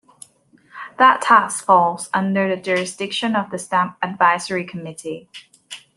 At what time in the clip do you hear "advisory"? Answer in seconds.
4.01-4.65